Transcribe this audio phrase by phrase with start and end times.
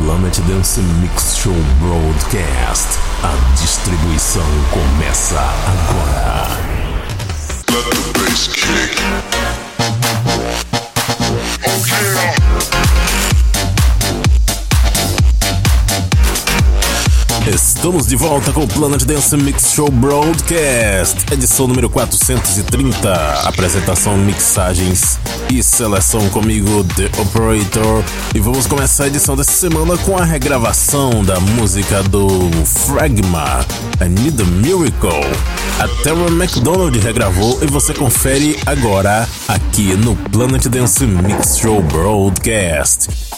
[0.00, 2.98] Planet Dance Mix Show Broadcast.
[3.24, 6.46] A distribuição começa agora.
[7.68, 8.98] Let the bass kick.
[17.46, 23.14] Estamos de volta com o Planet Dance Mix Show Broadcast, edição número 430.
[23.44, 25.18] Apresentação, mixagens
[25.50, 28.04] e seleção comigo, The Operator.
[28.34, 32.28] E vamos começar a edição dessa semana com a regravação da música do
[32.64, 33.64] Fragma,
[34.00, 35.08] I Need a Miracle.
[35.78, 43.37] A Terra McDonald regravou e você confere agora aqui no Planet Dance Mix Show Broadcast.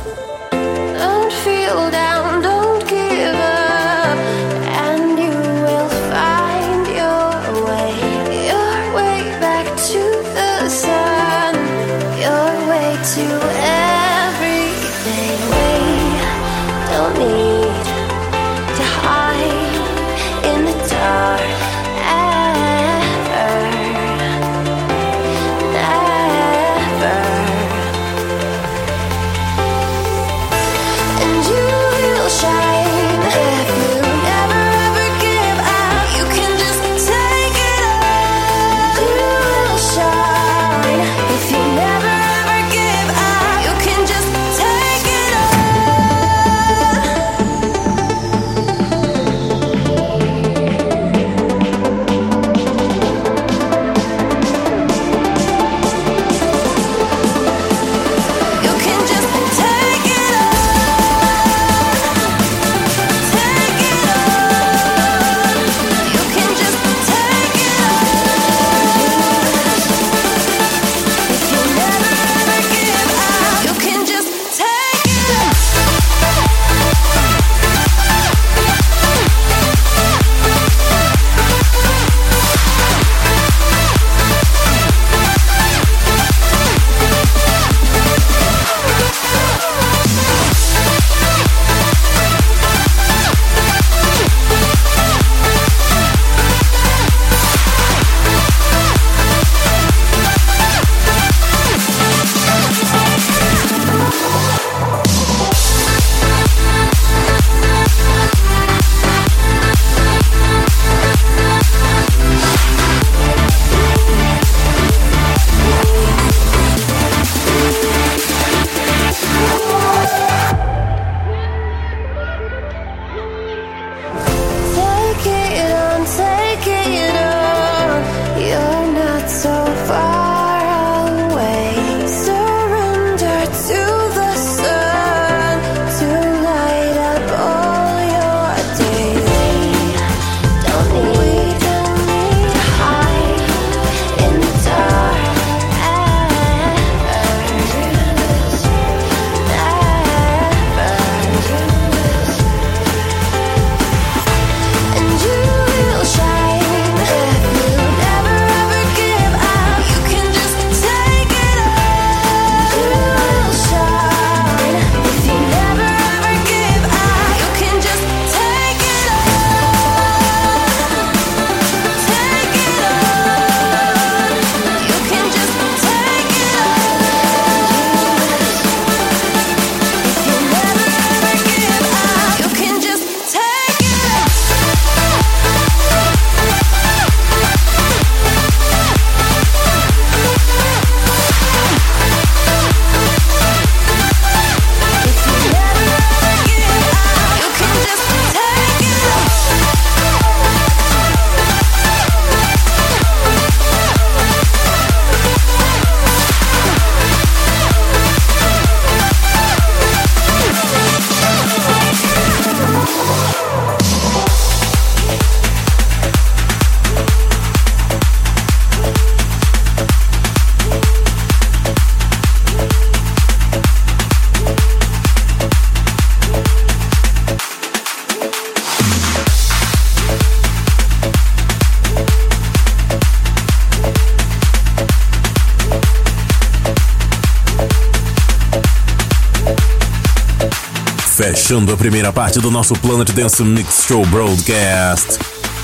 [241.51, 245.19] Fechando a primeira parte do nosso Planet Dance Mix Show Broadcast.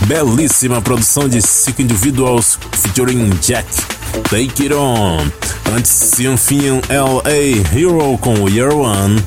[0.06, 3.66] Belíssima produção de cinco individuals featuring Jack.
[4.24, 5.26] Take It On.
[5.74, 9.24] Antes, Symphony LA Hero com Year One.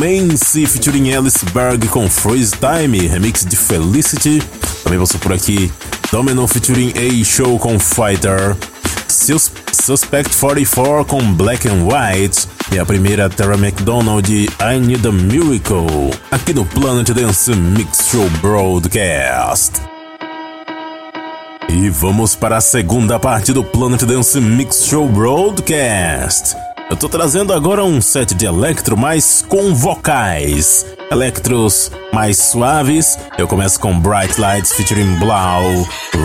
[0.00, 4.42] Mancy featuring Alice Berg com Freeze Time, remix de Felicity.
[4.82, 5.72] Também passou por aqui
[6.10, 8.56] Domino featuring A Show com Fighter.
[9.06, 15.12] Sus Suspect 44 com Black and White e a primeira Tara McDonald I Need a
[15.12, 19.80] Miracle aqui no Planet Dance Mix Show Broadcast.
[21.68, 26.56] E vamos para a segunda parte do Planet Dance Mix Show Broadcast.
[26.90, 30.84] Eu tô trazendo agora um set de electro mais com vocais.
[31.12, 33.16] Electros mais suaves.
[33.38, 35.62] Eu começo com Bright Lights featuring Blau,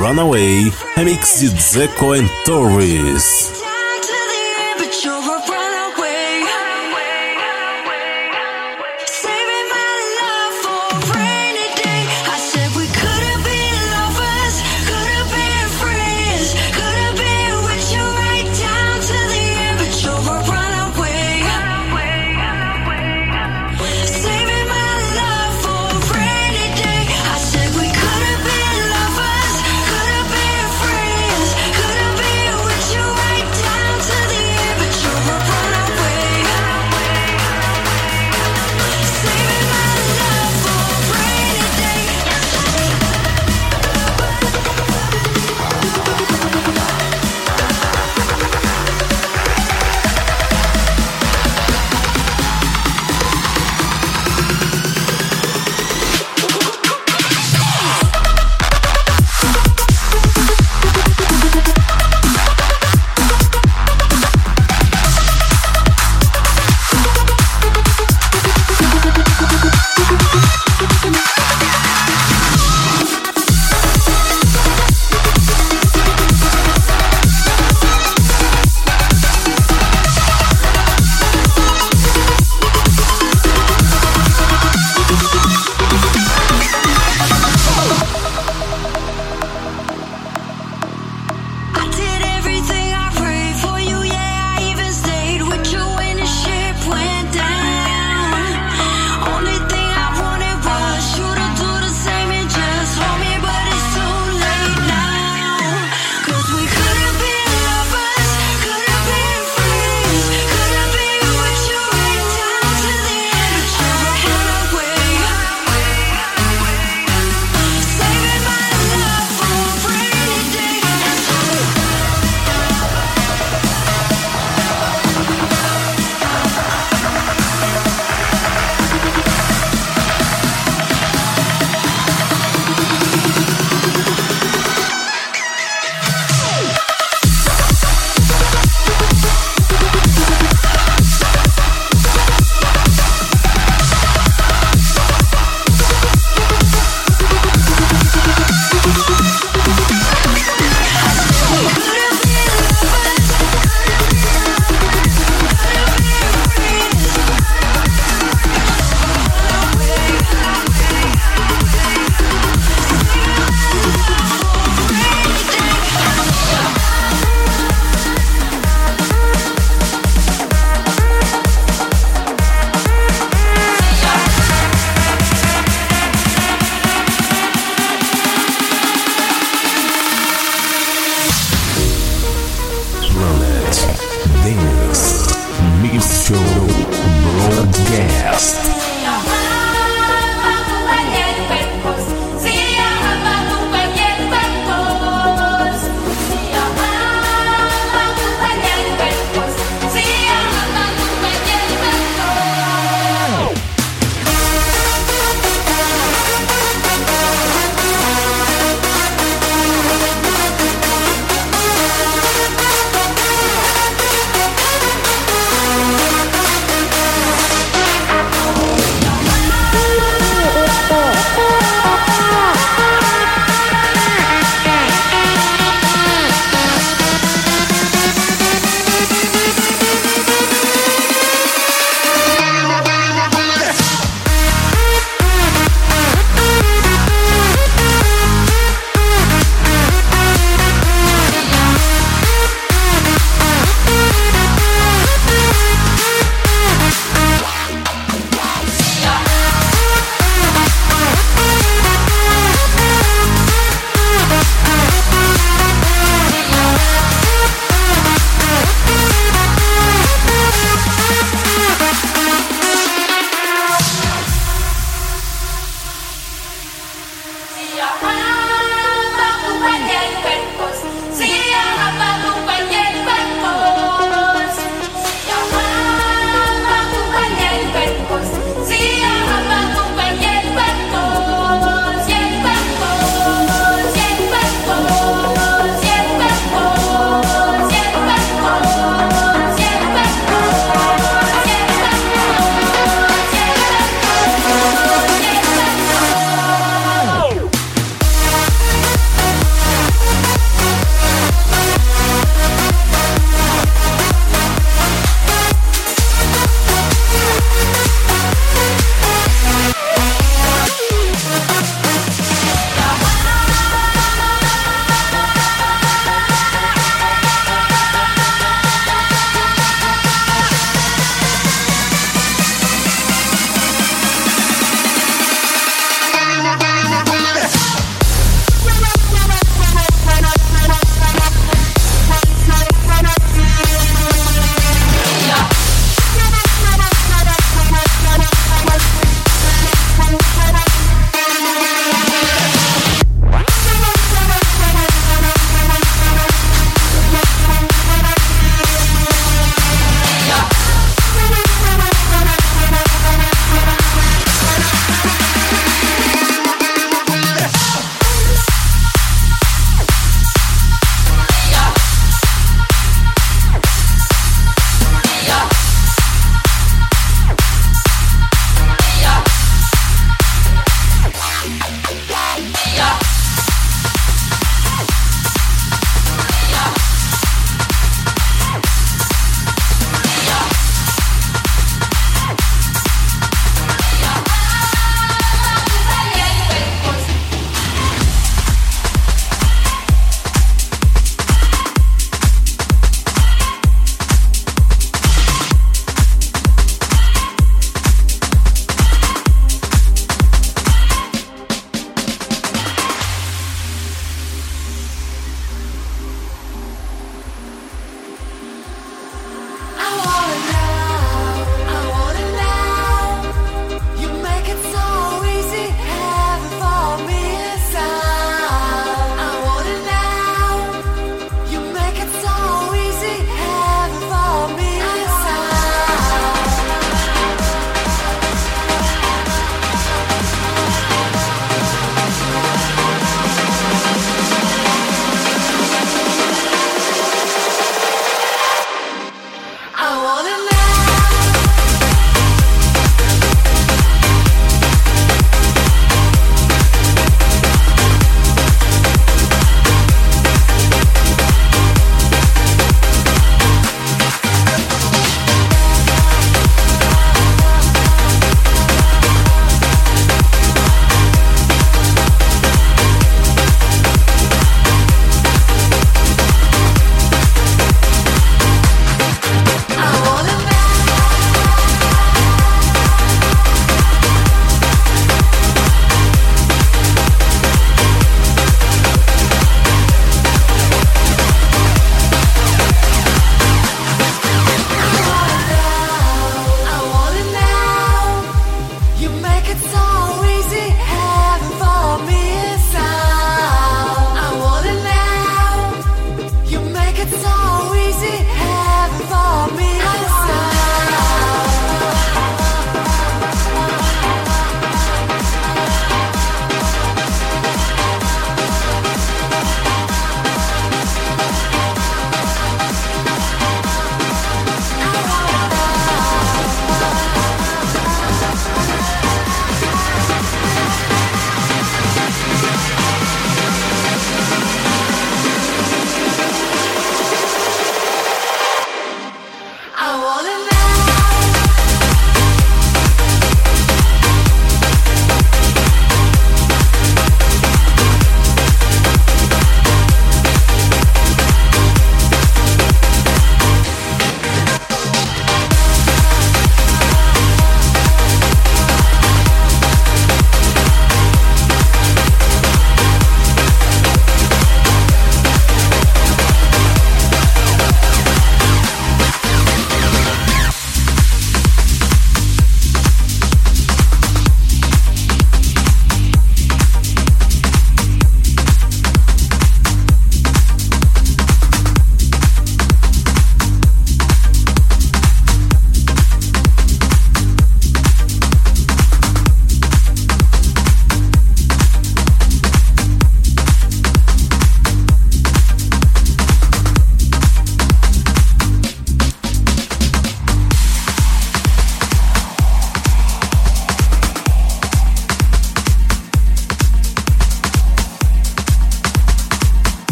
[0.00, 3.67] Runaway, remix de Zeco and Torres.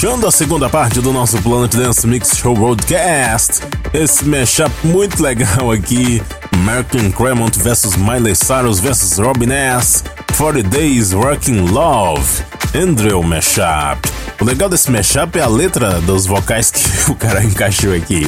[0.00, 3.60] Fechando a segunda parte do nosso Planet Dance Mix Show Broadcast.
[3.92, 6.22] Esse mashup muito legal aqui.
[6.52, 10.02] American Cremont vs Miley Cyrus vs Robin S.
[10.38, 12.26] 40 Days Working Love.
[12.74, 14.00] Andrew Mashup.
[14.40, 16.80] O legal desse mashup é a letra dos vocais que
[17.12, 18.26] o cara encaixou aqui.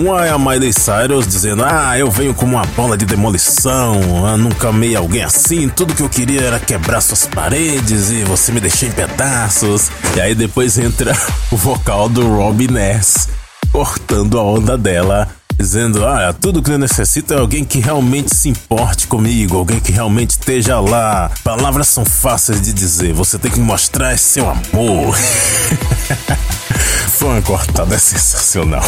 [0.00, 4.38] Uma é a Miley Cyrus dizendo: Ah, eu venho como uma bola de demolição, eu
[4.38, 8.60] nunca amei alguém assim, tudo que eu queria era quebrar suas paredes e você me
[8.60, 9.90] deixou em pedaços.
[10.16, 11.14] E aí depois entra
[11.52, 13.28] o vocal do Robin Ness,
[13.70, 15.28] cortando a onda dela,
[15.58, 19.92] dizendo: Ah, tudo que eu necessito é alguém que realmente se importe comigo, alguém que
[19.92, 21.30] realmente esteja lá.
[21.44, 25.14] Palavras são fáceis de dizer, você tem que mostrar seu amor.
[27.18, 28.82] Foi uma cortada sensacional.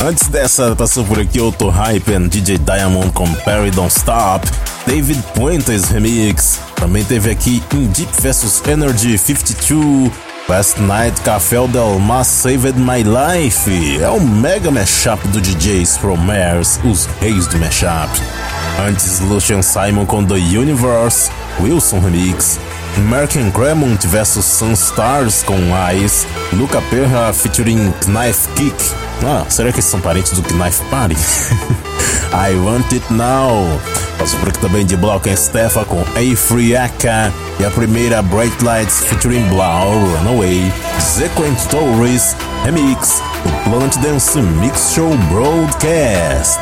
[0.00, 4.48] Antes dessa, passou por aqui Otto Hype and DJ Diamond com Perry Don't Stop,
[4.86, 10.12] David Puentes Remix, também teve aqui In Deep vs Energy 52,
[10.48, 16.18] Last Night Café Del Mas Saved My Life, é o mega mashup do DJs From
[16.18, 18.08] Mars, os reis do mashup.
[18.88, 21.28] Antes, Lucian Simon com The Universe,
[21.60, 22.60] Wilson Remix,
[22.98, 25.56] American Cremont vs Sunstars com
[26.04, 28.74] Ice, Luca Perra featuring Knife Kick.
[29.24, 31.16] Ah, será que eles são parentes do Knife Party?
[32.32, 33.80] I Want It Now.
[34.18, 37.32] Passou por aqui também de Block and Steffa com A Free Aka.
[37.60, 40.72] E a primeira Bright Lights featuring Blau Runaway.
[40.98, 43.22] Sequent Stories Remix.
[43.44, 46.58] O Planet Dance Mix Show Broadcast.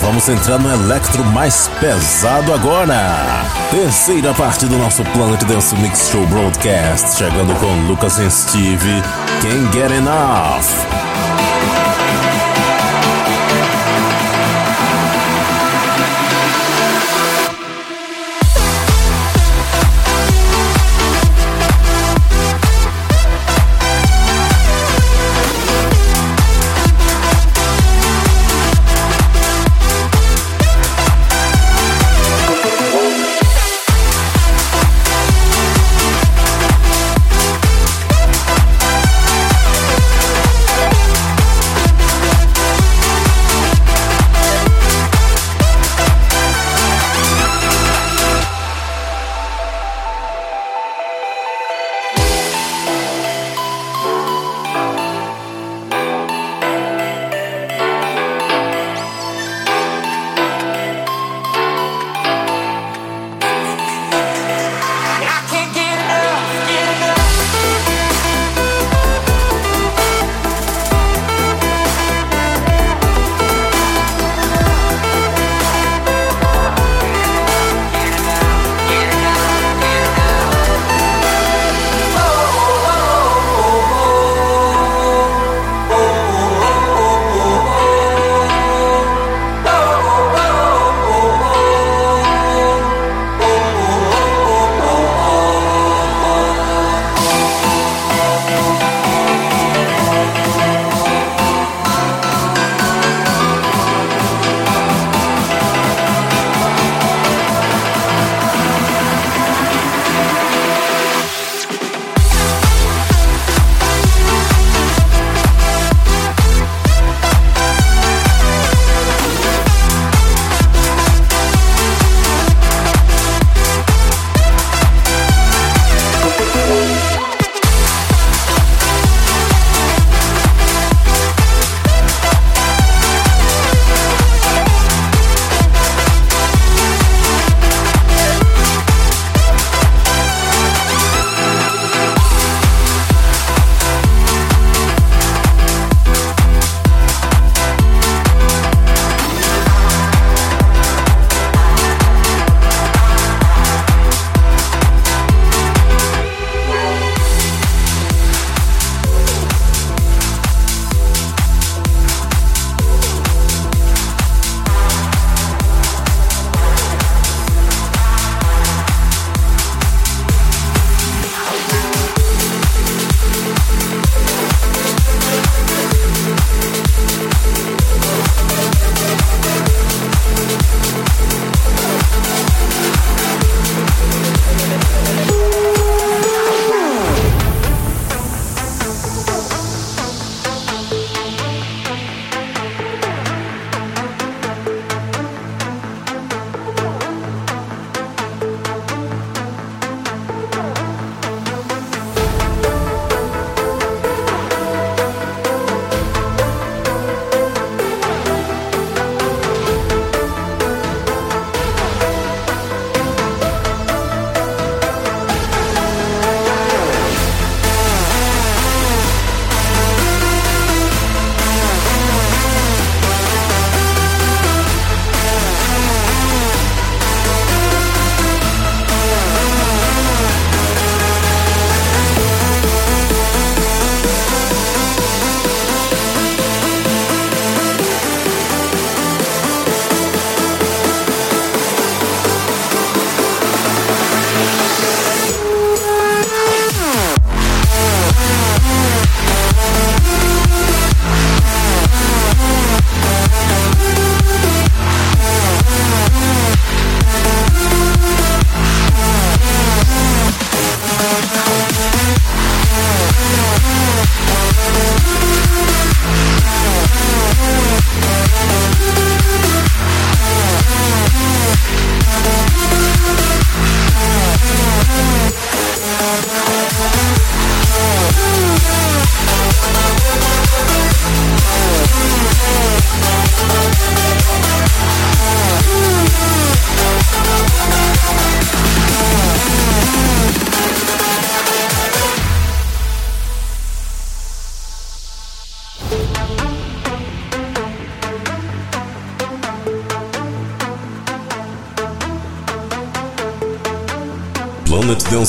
[0.00, 3.44] Vamos entrar no electro mais pesado agora.
[3.70, 9.02] Terceira parte do nosso Planet Dance Mix Show Broadcast, chegando com Lucas e Steve.
[9.42, 11.29] Can't Get Enough.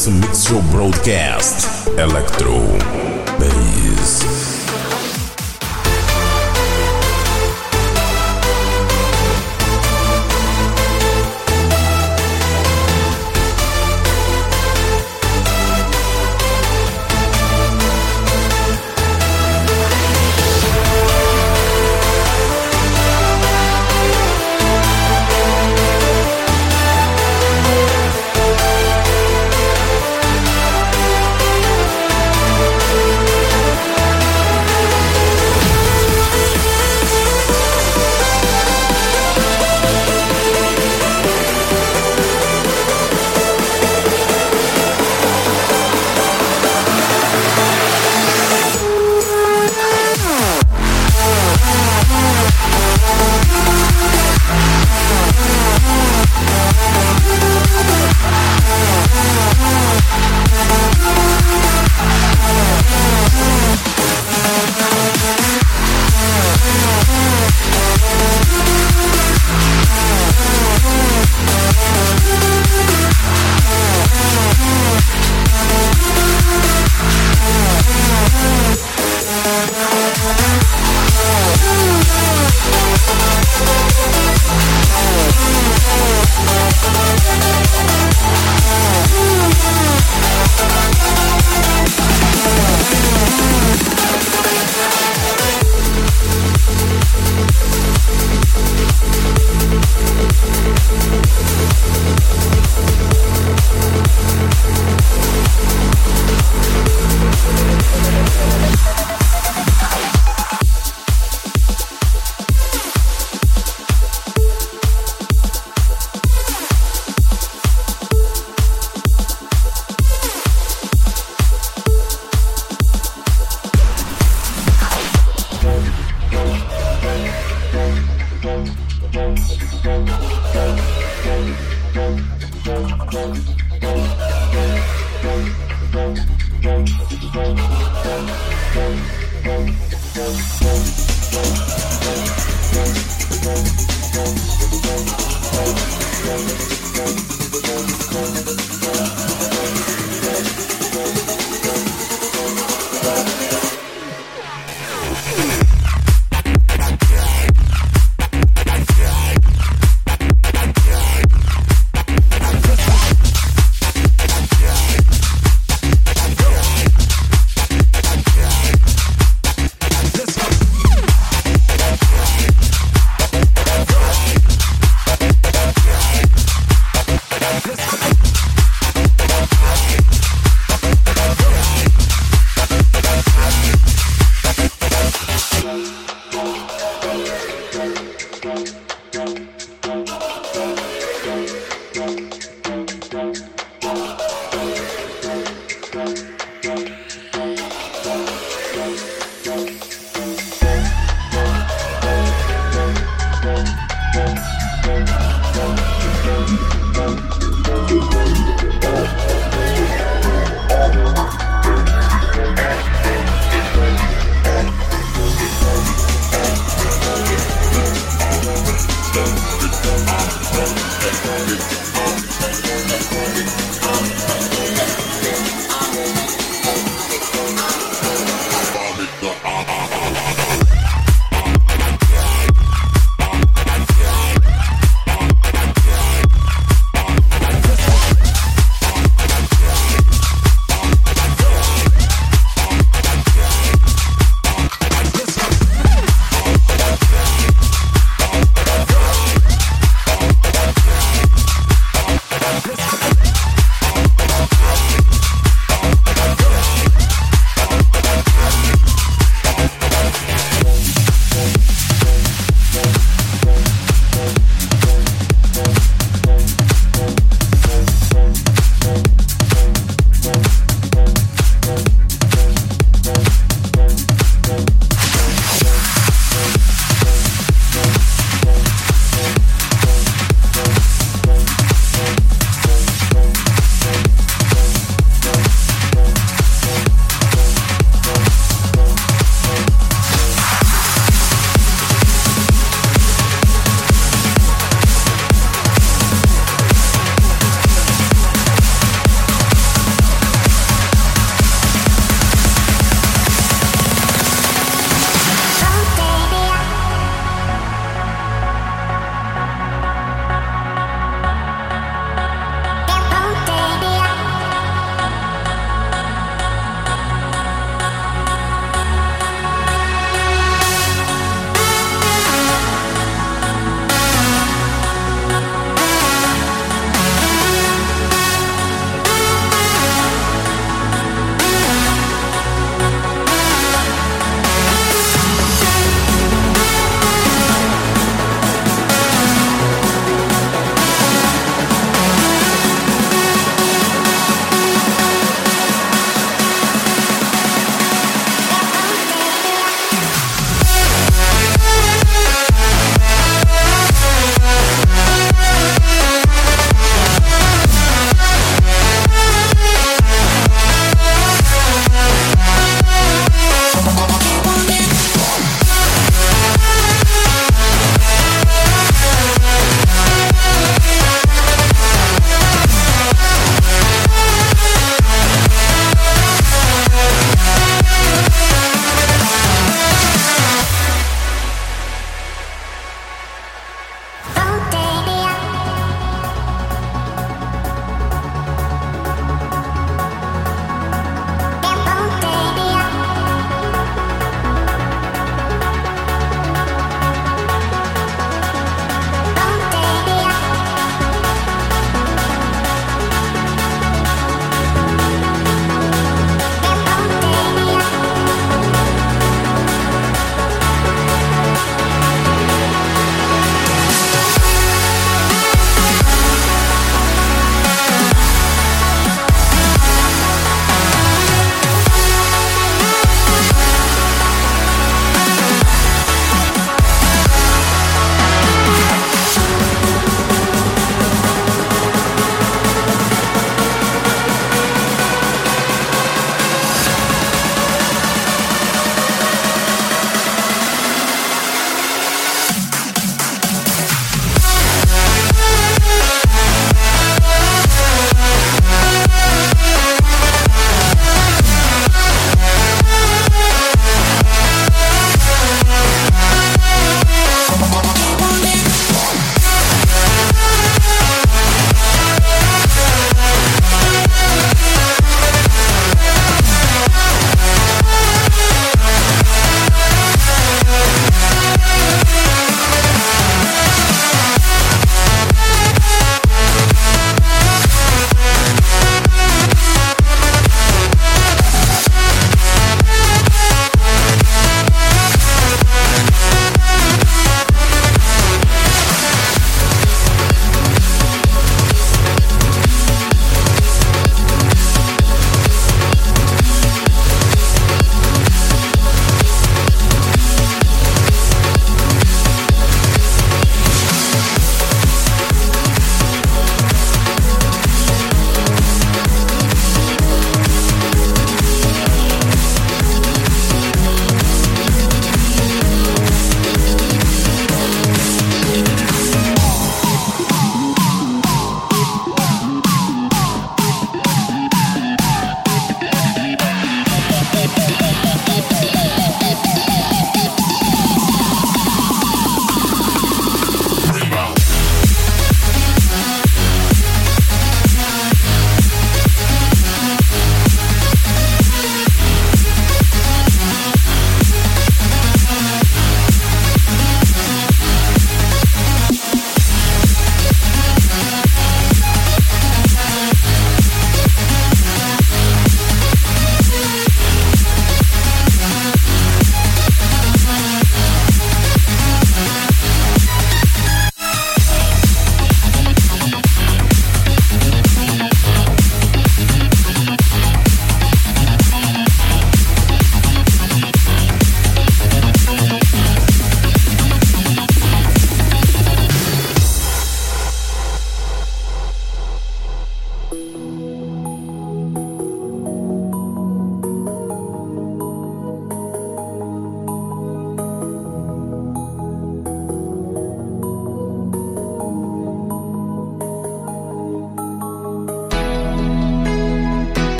[0.00, 1.88] Dance Mix Show Broadcast.
[1.98, 2.49] Electro.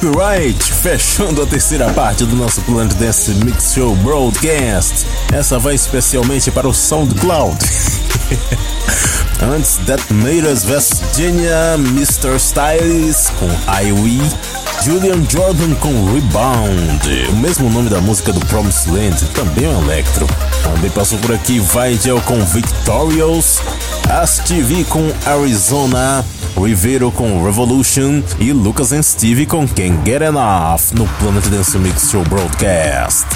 [0.00, 5.06] Copyright, fechando a terceira parte do nosso Planet Dance Mix Show Broadcast.
[5.30, 7.58] Essa vai especialmente para o SoundCloud.
[9.54, 9.78] Antes,
[10.50, 12.36] Us vs Virginia, Mr.
[12.36, 14.20] Styles com I We,
[14.82, 20.26] Julian Jordan com Rebound, o mesmo nome da música do Promised Land, também um electro.
[20.62, 23.60] Também passou por aqui Vigel com Victorious,
[24.08, 26.24] As TV com Arizona,
[26.62, 32.10] Rivero com Revolution e Lucas and Steve com Can't Get Enough no Planet Dance Mix
[32.10, 33.26] Show Broadcast.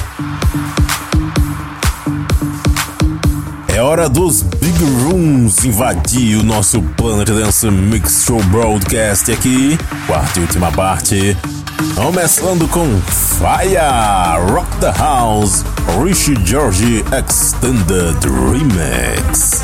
[3.68, 10.38] É hora dos Big Rooms invadir o nosso Planet Dance Mix Show Broadcast aqui, quarta
[10.38, 11.36] e última parte.
[11.96, 15.64] Começando com Fire, Rock the House,
[16.01, 19.64] Richie George Extended Remix.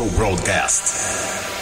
[0.00, 1.59] Dance Mix Show Broadcast.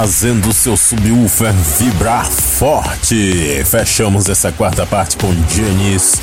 [0.00, 3.62] Fazendo seu subwoofer vibrar forte.
[3.66, 6.16] Fechamos essa quarta parte com Janice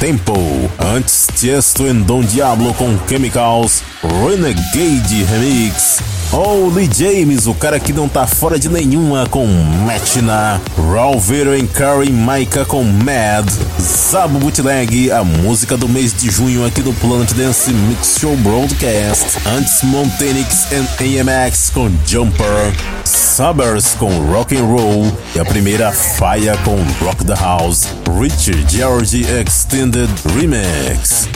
[0.00, 0.32] Tempo.
[0.78, 5.98] Antes, Tiesto e Don Diablo com Chemicals, Renegade Remix.
[6.32, 11.56] Oh, Lee James, o cara que não tá fora de nenhuma com Matchna, Raul Vero
[11.56, 13.48] e Karen Maika com Mad,
[13.80, 19.38] Zabu Bootleg, a música do mês de junho aqui do Planet Dance Mix Show Broadcast,
[19.56, 22.74] antes Montenix e AMX com Jumper,
[23.18, 27.88] Suburbs com Rock and Roll e a primeira Faia com Rock the House,
[28.18, 31.28] Richard George Extended Remix.